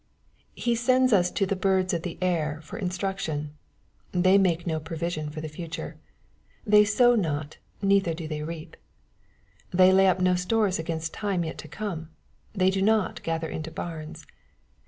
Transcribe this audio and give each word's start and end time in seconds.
He 0.55 0.73
sends 0.73 1.13
us 1.13 1.29
to 1.29 1.45
the 1.45 1.55
birds 1.55 1.93
of 1.93 2.01
the 2.01 2.17
air 2.23 2.59
for 2.63 2.79
instruction. 2.79 3.53
They 4.11 4.39
make 4.39 4.65
no 4.65 4.79
provision 4.79 5.29
for 5.29 5.41
the 5.41 5.47
future." 5.47 5.95
They 6.65 6.85
sow 6.85 7.13
not, 7.13 7.59
neither 7.83 8.15
do 8.15 8.27
they 8.27 8.41
reap."— 8.41 8.77
They 9.79 9.93
lay 9.93 10.07
up 10.07 10.19
no 10.19 10.33
stores 10.33 10.79
against 10.79 11.21
lime 11.21 11.43
yet 11.45 11.59
to 11.59 11.67
come. 11.67 12.09
They 12.51 12.71
do 12.71 12.81
not" 12.81 13.21
gather 13.21 13.47
into 13.47 13.69
barns." 13.69 14.25